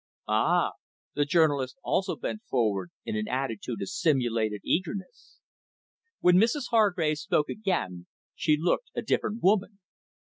"Ah!" 0.27 0.71
The 1.13 1.25
journalist 1.25 1.77
also 1.83 2.15
bent 2.15 2.41
forward, 2.49 2.89
in 3.05 3.15
an 3.15 3.27
attitude 3.27 3.83
of 3.83 3.89
simulated 3.89 4.61
eagerness. 4.63 5.37
When 6.21 6.37
Mrs 6.37 6.69
Hargrave 6.71 7.19
spoke 7.19 7.49
again, 7.49 8.07
she 8.33 8.57
looked 8.57 8.89
a 8.95 9.03
different 9.03 9.43
woman. 9.43 9.77